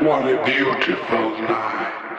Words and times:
What 0.00 0.26
a 0.26 0.44
beautiful 0.44 1.40
night. 1.42 2.09